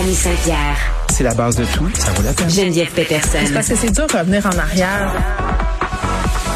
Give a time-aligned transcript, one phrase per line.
[0.00, 0.76] Mélanie Saint-Pierre.
[1.12, 1.86] C'est la base de tout.
[1.98, 2.48] Ça vaut la peine.
[2.48, 3.38] Geneviève Peterson.
[3.52, 5.12] Parce que c'est dur de revenir en arrière.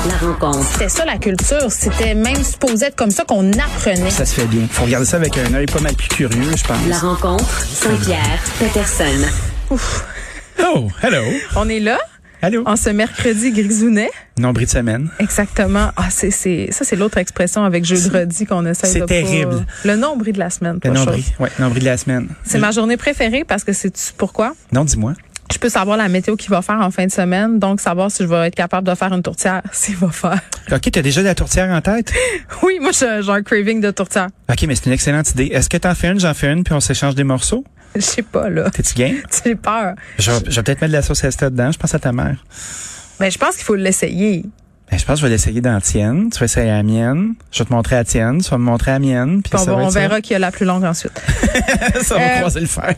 [0.09, 0.67] La rencontre.
[0.73, 1.71] C'était ça la culture.
[1.71, 4.11] C'était même supposé être comme ça qu'on apprenait.
[4.11, 4.63] Ça se fait bien.
[4.71, 6.79] Faut regarder ça avec un œil pas mal plus curieux, je pense.
[6.89, 7.67] La rencontre.
[7.67, 8.39] Saint-Pierre.
[8.59, 9.29] Peterson.
[9.71, 11.25] Oh, hello.
[11.57, 11.99] On est là,
[12.45, 12.63] Allô?
[12.67, 14.11] en ce mercredi grisounet.
[14.39, 15.09] Nombril de semaine.
[15.19, 15.91] Exactement.
[15.97, 19.65] Ah, c'est, c'est, ça, c'est l'autre expression avec jeudi qu'on essaie c'est de pas- terrible.
[19.85, 20.79] Le nombril de la semaine.
[20.83, 21.25] Le nombril.
[21.41, 22.29] Ouais, nombril de la semaine.
[22.45, 24.55] C'est ma journée préférée parce que c'est pourquoi?
[24.73, 25.15] Non, dis-moi.
[25.53, 28.23] Je peux savoir la météo qu'il va faire en fin de semaine, donc savoir si
[28.23, 30.41] je vais être capable de faire une tourtière, s'il va faire.
[30.73, 32.13] OK, t'as déjà de la tourtière en tête?
[32.63, 34.29] Oui, moi, j'ai j'ai un craving de tourtière.
[34.51, 35.51] OK, mais c'est une excellente idée.
[35.53, 37.63] Est-ce que t'en fais une, j'en fais une, puis on s'échange des morceaux?
[37.97, 38.71] Je sais pas, là.
[38.71, 39.17] T'es-tu game?
[39.45, 39.95] J'ai peur.
[40.19, 41.71] Je vais, je vais peut-être mettre de la sauce Esta dedans.
[41.73, 42.37] Je pense à ta mère.
[43.21, 44.45] Mais je pense qu'il faut l'essayer.
[44.91, 46.29] Ben, je pense que je vais l'essayer dans la tienne.
[46.31, 47.35] Tu vas essayer à la mienne.
[47.53, 48.43] Je vais te montrer la tienne.
[48.43, 49.41] Tu vas me montrer la mienne.
[49.43, 51.19] Puis Puis on, ça va on verra qui a la plus longue ensuite.
[52.03, 52.95] ça va Euh, croiser le fer.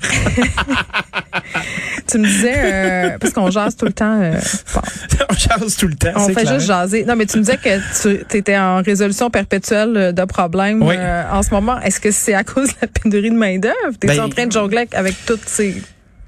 [2.07, 4.21] Tu me disais, euh, parce qu'on jase tout le temps.
[4.21, 4.33] euh,
[4.75, 4.81] bon,
[5.31, 6.13] on jase tout le temps.
[6.17, 6.55] on fait clair.
[6.55, 7.05] juste jaser.
[7.05, 10.95] Non, mais tu me disais que tu étais en résolution perpétuelle euh, de problèmes Oui.
[10.99, 11.81] euh, en ce moment.
[11.81, 13.75] Est-ce que c'est à cause de la pénurie de main-d'œuvre?
[14.01, 15.83] T'es Ben, en train de jongler avec toutes ces.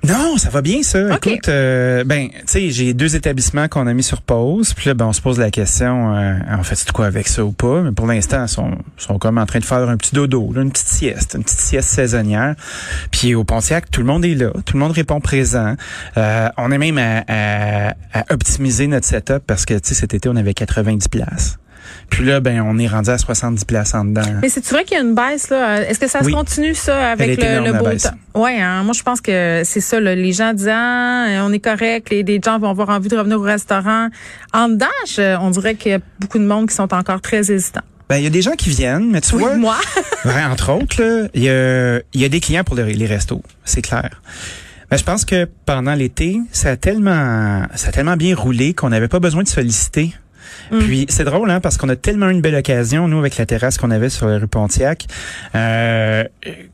[0.07, 0.99] Non, ça va bien ça.
[1.33, 4.73] Écoute, euh, ben, tu sais, j'ai deux établissements qu'on a mis sur pause.
[4.73, 7.45] Puis là, ben, on se pose la question, euh, en fait, c'est quoi avec ça
[7.45, 7.83] ou pas?
[7.83, 10.63] Mais pour l'instant, ils sont, sont comme en train de faire un petit dodo, là,
[10.63, 12.55] une petite sieste, une petite sieste saisonnière.
[13.11, 15.75] Puis au Pontiac, tout le monde est là, tout le monde répond présent.
[16.17, 20.15] Euh, on est même à, à- à optimiser notre setup parce que, tu sais, cet
[20.15, 21.59] été, on avait 90 places.
[22.11, 24.22] Puis là, ben, on est rendu à 70 places en dedans.
[24.42, 25.83] Mais c'est vrai qu'il y a une baisse là?
[25.89, 26.33] Est-ce que ça Oui.
[26.33, 28.41] se continue ça avec le, beau temps?
[28.41, 30.00] Ouais, hein, moi je pense que c'est ça.
[30.00, 30.14] là.
[30.14, 33.39] Les gens disent ah, on est correct, les, les gens vont avoir envie de revenir
[33.39, 34.08] au restaurant.
[34.55, 37.50] En dedans, je- on dirait qu'il y a beaucoup de monde qui sont encore très
[37.53, 37.83] hésitants.
[38.08, 39.77] Ben, il y a des gens qui viennent, mais tu Oui, vois, moi.
[40.50, 44.23] Entre autres, il y a, y a des clients pour le- les restos, c'est clair.
[44.91, 48.89] Mais je pense que pendant l'été, ça a tellement, ça a tellement bien roulé qu'on
[48.89, 50.14] n'avait pas besoin de solliciter.
[50.70, 50.79] Mm.
[50.79, 53.79] Puis c'est drôle, hein, parce qu'on a tellement une belle occasion, nous, avec la terrasse
[53.79, 55.07] qu'on avait sur la rue Pontiac,
[55.55, 56.25] euh,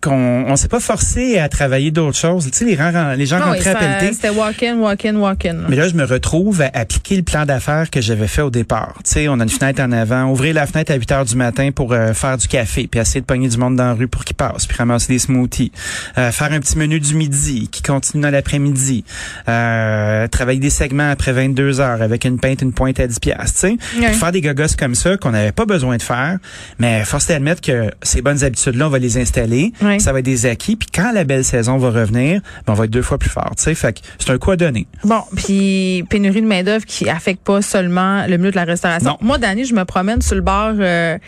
[0.04, 2.44] qu'on on s'est pas forcé à travailler d'autres choses.
[2.50, 4.12] Tu sais, les, gens- les gens rentraient à pelleter.
[4.14, 5.54] C'était walk-in, walk-in, walk-in.
[5.68, 8.94] Mais là, je me retrouve à appliquer le plan d'affaires que j'avais fait au départ.
[9.04, 11.36] Tu sais, on a une fenêtre en avant, ouvrir la fenêtre à 8 heures du
[11.36, 14.08] matin pour euh, faire du café, puis essayer de pogner du monde dans la rue
[14.08, 15.72] pour qu'il passe, puis ramasser des smoothies.
[16.18, 19.04] Euh, faire un petit menu du midi qui continue dans l'après-midi.
[19.48, 23.60] Euh, travailler des segments après 22 heures avec une pinte, une pointe à 10 piastres,
[23.68, 24.02] tu sais.
[24.12, 26.38] Faire des gogos comme ça qu'on n'avait pas besoin de faire,
[26.78, 29.72] mais force est d'admettre que ces bonnes habitudes-là, on va les installer.
[29.94, 30.00] Ouais.
[30.00, 32.84] Ça va être des acquis, puis quand la belle saison va revenir, ben, on va
[32.84, 33.74] être deux fois plus fort, tu sais.
[33.74, 34.86] Fait que c'est un coup à donner.
[35.04, 39.10] Bon, puis pénurie de main-d'œuvre qui affecte pas seulement le milieu de la restauration.
[39.10, 39.16] Non.
[39.20, 40.72] Moi, Dani, je me promène sur le bord.
[40.78, 41.18] euh,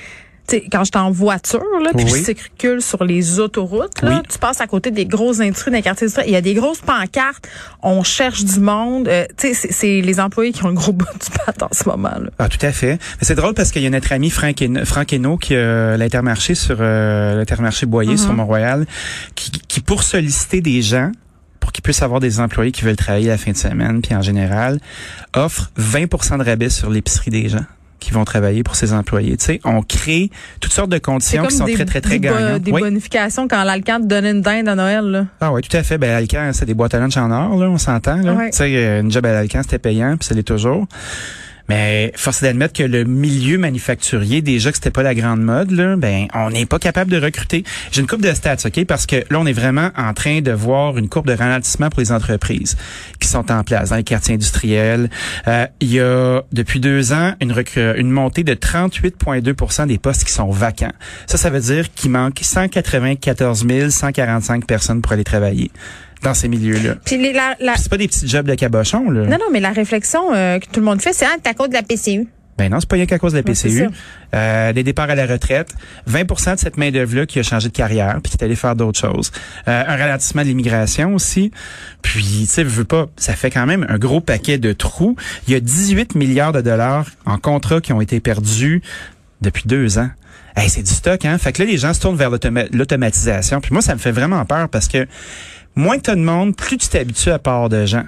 [0.71, 2.19] quand j'étais en voiture, là, puis Oui.
[2.21, 4.29] je circule sur les autoroutes, là, Oui.
[4.31, 6.09] tu passes à côté des grosses industries dans les quartiers.
[6.27, 7.49] Il y a des grosses pancartes.
[7.83, 9.09] On cherche du monde.
[9.09, 12.11] Euh, c'est- c'est les employés qui ont le gros bout du bat en ce moment.
[12.11, 12.31] Là.
[12.39, 12.93] Ah, tout à fait.
[12.93, 14.63] Mais c'est drôle parce qu'il y a notre ami Franck,
[15.13, 18.87] Hainaut qui a l'intermarché sur euh, l'intermarché Boyer sur Mont-Royal,
[19.35, 21.11] qui, qui pour solliciter des gens
[21.61, 24.23] pour qu'ils puissent avoir des employés qui veulent travailler la fin de semaine, puis en
[24.23, 24.79] général,
[25.35, 27.65] offre 20% de rabais sur l'épicerie des gens
[28.07, 29.37] qui vont travailler pour ses employés.
[29.37, 30.31] Tu sais, on crée
[30.61, 32.63] toutes sortes de conditions qui sont des, très, très, très des, gagnantes.
[32.63, 32.81] des Oui.
[32.81, 35.05] bonifications quand l'Alcan te donnait une dinde à Noël.
[35.05, 35.25] Là.
[35.41, 35.99] Ah oui, tout à fait.
[35.99, 38.19] Ben, Alcan, c'est des boîtes à lunch en or, là, on s'entend.
[38.23, 38.35] Là.
[38.35, 38.51] Ouais.
[38.51, 40.87] Tu sais, euh, une job à Alcan, c'était payant, puis ça l'est toujours.
[41.69, 45.97] Mais force d'admettre que le milieu manufacturier, déjà que c'était pas la grande mode, là,
[45.97, 47.65] ben on n'est pas capable de recruter.
[47.93, 50.53] J'ai une courbe de stats, ok, parce que là on est vraiment en train de
[50.53, 52.77] voir une courbe de ralentissement pour les entreprises
[53.21, 55.11] qui sont en place dans les quartiers industriels.
[55.49, 57.55] Euh, il y a depuis deux ans une,
[57.97, 60.93] une montée de 38,2% des postes qui sont vacants.
[61.27, 65.71] Ça, ça veut dire qu'il manque 194 145 personnes pour aller travailler
[66.23, 66.97] dans ces milieux-là.
[67.05, 69.23] Puis les- la, la- Puis C'est pas des petits jobs de cabochon, là.
[69.23, 71.69] non, non, mais la réflexion euh, que tout le monde fait, c'est ah, à cause
[71.69, 72.27] de la PCU.
[72.59, 73.87] Ben non, c'est pas rien qu'à cause de la PCU.
[74.35, 75.75] Euh, des départs à la retraite,
[76.11, 78.99] 20% de cette main-d'œuvre-là qui a changé de carrière puis qui est allé faire d'autres
[78.99, 79.31] choses.
[79.69, 81.51] Euh, un ralentissement de l'immigration aussi.
[82.01, 85.17] Puis, tu sais, veux pas, ça fait quand même un gros paquet de trous.
[85.47, 88.81] Il y a 18 milliards de dollars en contrats qui ont été perdus
[89.43, 90.09] depuis deux ans.
[90.57, 91.37] Hey, c'est du stock, hein?
[91.39, 93.61] Fait que là, les gens se tournent vers l'automa- l'automatisation.
[93.61, 95.07] Puis moi, ça me fait vraiment peur parce que
[95.75, 98.05] moins que tu as de monde, plus tu t'habitues à part de gens.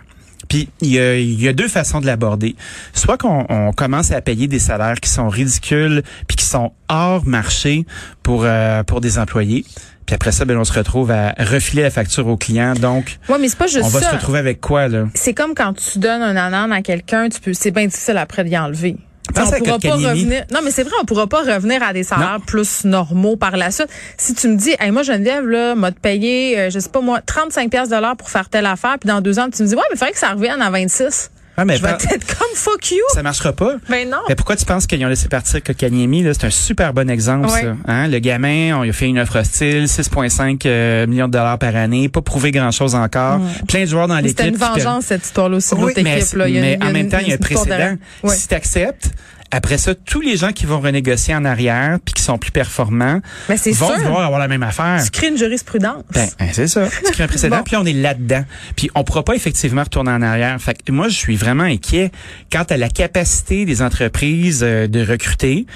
[0.49, 2.56] Puis il y a, y a deux façons de l'aborder.
[2.95, 7.27] Soit qu'on on commence à payer des salaires qui sont ridicules puis qui sont hors
[7.27, 7.85] marché
[8.23, 9.67] pour euh, pour des employés.
[10.06, 12.73] Puis après ça, ben, on se retrouve à refiler la facture au client.
[12.73, 14.09] Donc, Ouais, mais c'est pas juste on va ça.
[14.11, 15.05] se retrouver avec quoi là?
[15.12, 18.43] C'est comme quand tu donnes un ananas à quelqu'un, tu peux, c'est bien difficile après
[18.45, 18.97] d'y enlever.
[19.43, 20.45] On pourra pas revenir.
[20.53, 23.71] Non, mais c'est vrai, on pourra pas revenir à des salaires plus normaux par la
[23.71, 23.89] suite.
[24.17, 27.01] Si tu me dis, hey, moi, Geneviève, là, m'a te payé, euh, je sais pas
[27.01, 29.69] moi, 35 pièces de l'heure pour faire telle affaire, puis dans deux ans, tu me
[29.69, 31.31] dis, ouais, mais il faudrait que ça revienne à 26.
[31.61, 32.99] Ah, mais je vais être comme fuck you.
[33.13, 33.75] ça marchera pas.
[33.89, 34.19] Ben non.
[34.29, 36.25] Mais pourquoi tu penses qu'ils ont laissé partir Kokaniemi?
[36.33, 37.63] C'est un super bon exemple, Ouais.
[37.63, 37.77] ça.
[37.87, 38.07] Hein?
[38.09, 41.75] Le gamin, on lui a fait une offre hostile, 6,5 euh, millions de dollars par
[41.75, 43.41] année, pas prouvé grand-chose encore.
[43.67, 44.39] Plein de joueurs dans Mais l'équipe.
[44.39, 46.37] C'était une qui vengeance, cette histoire-là aussi, Oui, l'autre mais, équipe.
[46.37, 46.49] Là.
[46.49, 47.97] Il y a mais une- en même temps, il y a un précédent.
[48.23, 48.35] Ouais.
[48.37, 49.11] Si tu acceptes,
[49.50, 53.21] après ça, tous les gens qui vont renégocier en arrière puis qui sont plus performants
[53.49, 53.99] Mais c'est vont sûr.
[53.99, 55.03] vouloir avoir la même affaire.
[55.03, 56.05] Tu crées une jurisprudence.
[56.12, 56.87] Ben, ben, c'est ça.
[57.06, 57.62] Tu crées un précédent, Bon.
[57.62, 58.45] puis on est là-dedans.
[58.77, 60.61] Puis on pourra pas effectivement retourner en arrière.
[60.61, 62.11] Fait que moi, je suis vraiment inquiet
[62.53, 65.67] quant à la capacité des entreprises euh, de recruter.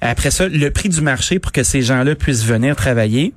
[0.00, 3.32] Après ça, le prix du marché pour que ces gens-là puissent venir travailler.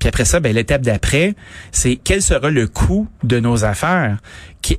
[0.00, 1.34] Puis après ça, ben, l'étape d'après,
[1.70, 4.18] c'est quel sera le coût de nos affaires?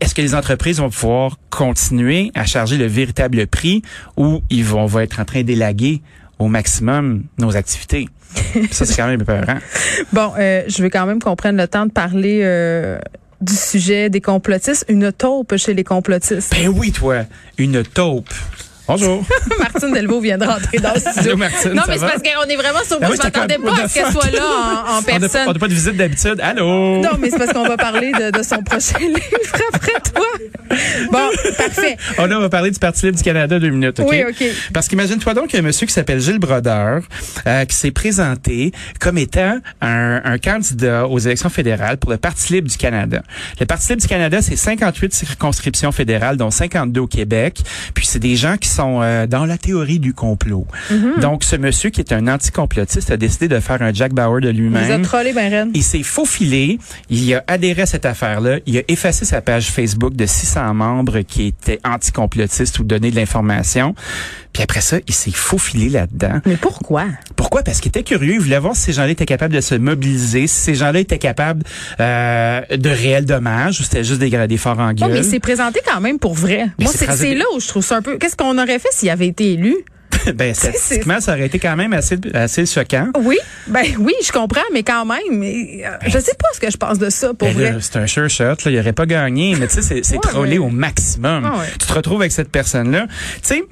[0.01, 3.83] Est-ce que les entreprises vont pouvoir continuer à charger le véritable prix
[4.17, 6.01] ou ils vont, on va être en train d'élaguer
[6.39, 8.09] au maximum nos activités?
[8.71, 9.59] Ça, c'est quand même épeurant.
[10.13, 12.97] Bon, euh, je veux quand même qu'on prenne le temps de parler euh,
[13.41, 14.85] du sujet des complotistes.
[14.89, 16.51] Une taupe chez les complotistes.
[16.51, 17.25] Ben oui, toi,
[17.57, 18.33] une taupe.
[18.87, 19.23] Bonjour.
[19.59, 21.37] Martine Delvaux vient de rentrer dans le studio.
[21.37, 22.99] Martine, non, mais c'est parce qu'on est vraiment surpris.
[22.99, 25.45] Ben oui, je m'attendais pas à ce qu'elle soit là en, en On n'a personne.
[25.45, 26.39] pas, on a pas de visite d'habitude.
[26.41, 27.01] Allô?
[27.01, 29.19] Non, mais c'est parce qu'on va parler de, de son prochain livre
[29.73, 30.25] après toi.
[31.11, 31.97] Bon, parfait.
[32.17, 34.07] Oh là, on va parler du Parti libre du Canada deux minutes, OK?
[34.09, 34.43] Oui, OK.
[34.73, 37.01] Parce qu'imagine-toi donc qu'il y a un monsieur qui s'appelle Gilles Brodeur
[37.47, 42.53] euh, qui s'est présenté comme étant un, un candidat aux élections fédérales pour le Parti
[42.53, 43.21] libre du Canada.
[43.59, 47.59] Le Parti libre du Canada, c'est 58 circonscriptions fédérales, dont 52 au Québec.
[47.93, 50.65] Puis c'est des gens qui sont euh, dans la théorie du complot.
[50.91, 51.19] Mm-hmm.
[51.19, 54.49] Donc, ce monsieur qui est un anticomplotiste a décidé de faire un Jack Bauer de
[54.49, 54.91] Vous lui-même.
[54.91, 55.69] êtes trollé, ben.
[55.73, 56.79] Il s'est faufilé,
[57.09, 61.19] il a adhéré à cette affaire-là, il a effacé sa page Facebook de 600 membres
[61.21, 63.95] qui étaient anticomplotistes ou donné de l'information.
[64.53, 66.41] Puis après ça, il s'est faufilé là-dedans.
[66.45, 67.05] Mais pourquoi?
[67.35, 67.63] Pourquoi?
[67.63, 70.47] Parce qu'il était curieux, il voulait voir si ces gens-là étaient capables de se mobiliser,
[70.47, 71.63] si ces gens-là étaient capables
[71.99, 75.11] euh, de réels dommages ou c'était juste des gradés forts en Oh, gueule.
[75.13, 76.67] mais il s'est présenté quand même pour vrai.
[76.79, 78.17] Mais Moi, c'est là où je trouve ça un peu.
[78.17, 79.75] Qu'est-ce qu'on aurait fait s'il avait été élu?
[80.35, 83.07] ben, statistiquement, ça aurait été quand même assez, assez choquant.
[83.23, 83.37] Oui,
[83.67, 86.77] ben oui, je comprends, mais quand même, mais, euh, je sais pas ce que je
[86.77, 87.75] pense de ça pour Ben vrai.
[87.79, 90.57] c'est un sure shot, là, il aurait pas gagné, mais tu sais, c'est, Ouais, trollé
[90.57, 91.43] au maximum.
[91.45, 91.65] Ah ouais.
[91.79, 93.07] Tu te retrouves avec cette personne-là.
[93.07, 93.63] Tu sais,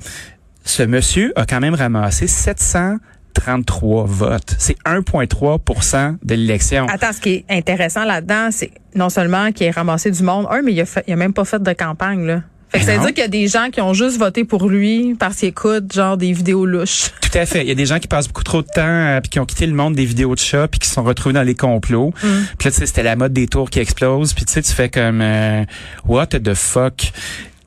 [0.70, 4.56] ce monsieur a quand même ramassé 733 votes.
[4.58, 6.88] C'est 1,3% de l'élection.
[6.88, 10.62] Attends, ce qui est intéressant là-dedans, c'est non seulement qu'il ait ramassé du monde, un,
[10.62, 12.42] mais il a, fait, il a même pas fait de campagne, là.
[12.72, 14.70] Fait que ça veut dire qu'il y a des gens qui ont juste voté pour
[14.70, 17.10] lui parce qu'ils écoutent genre des vidéos louches.
[17.22, 17.62] Tout à fait.
[17.62, 19.46] Il y a des gens qui passent beaucoup trop de temps euh, puis qui ont
[19.48, 22.14] quitté le monde des vidéos de chats puis qui se sont retrouvés dans les complots.
[22.22, 22.28] Mm.
[22.60, 24.36] Puis là, tu sais, c'était la mode des tours qui explose.
[24.36, 25.64] Puis tu sais, tu fais comme euh,
[26.06, 26.98] what the fuck?
[26.98, 27.12] Tu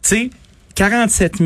[0.03, 0.31] sais,
[0.77, 1.41] 47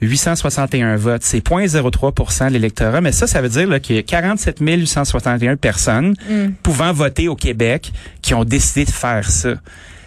[0.00, 4.02] 861 votes, c'est 0,03 de l'électorat, mais ça, ça veut dire là, qu'il y a
[4.02, 6.52] 47 861 personnes Mm.
[6.62, 7.92] pouvant voter au Québec
[8.22, 9.54] qui ont décidé de faire ça.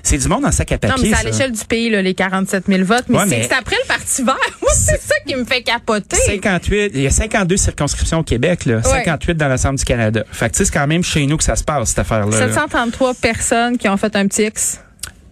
[0.05, 1.09] C'est du monde en sac à Non, papier.
[1.11, 3.05] mais c'est à l'échelle du pays, là, les 47 000 votes.
[3.07, 4.35] Mais Ouais, c'est mais- c'est après le Parti vert.
[4.61, 6.17] Moi, c'est ça qui me fait capoter.
[6.17, 10.23] 58, il y a 52 circonscriptions au Québec, là, 58 dans l'ensemble du Canada.
[10.31, 12.37] Fait que c'est quand même chez nous que ça se passe, cette affaire-là.
[12.37, 12.47] là.
[12.49, 14.79] 733 personnes qui ont fait un petit X.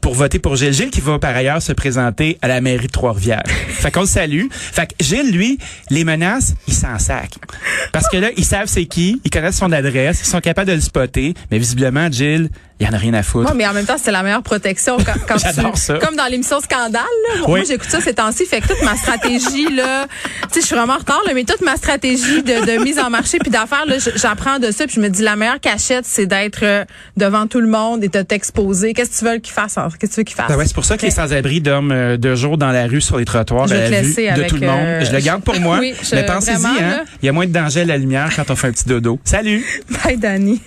[0.02, 0.74] Pour voter pour Gilles.
[0.74, 3.44] Gilles qui va par ailleurs se présenter à la mairie de Trois-Rivières.
[3.70, 4.48] fait qu'on le salue.
[4.52, 5.60] Fait que Gilles, lui,
[5.90, 7.32] les menaces, il s'en sac.
[7.94, 10.76] Parce que là, ils savent c'est qui, ils connaissent son adresse, ils sont capables de
[10.76, 12.50] le spotter, mais visiblement, Gilles,
[12.82, 13.48] il en a rien à foutre.
[13.50, 15.98] Non, mais en même temps, c'est la meilleure protection quand, quand J'adore tu, ça.
[16.00, 17.42] comme dans l'émission Scandale, là.
[17.44, 17.60] Oui.
[17.60, 20.08] moi, j'écoute ça ces temps-ci, fait que toute ma stratégie, là,
[20.44, 23.00] tu sais, je suis vraiment en retard, là, mais toute ma stratégie de, de mise
[23.00, 23.86] en marché puis d'affaires,
[24.16, 26.84] j'apprends de ça puis je me dis, la meilleure cachette, c'est d'être euh,
[27.18, 28.94] devant tout le monde et de t'exposer.
[28.94, 29.76] Qu'est-ce que tu veux qu'ils fassent?
[29.76, 30.48] Qu'est-ce que tu veux qu'ils fassent?
[30.50, 33.02] Ben ouais, c'est pour ça que les sans-abri dorment euh, deux jours dans la rue
[33.02, 34.80] sur les trottoirs Je à la vue de tout le monde.
[34.82, 35.78] euh, je le garde pour moi.
[35.82, 37.04] Oui, je- mais pensez-y, hein.
[37.22, 39.20] Il y a moins de danger à la lumière quand on fait un petit dodo.
[39.24, 39.64] Salut!
[40.04, 40.62] Bye, Danny.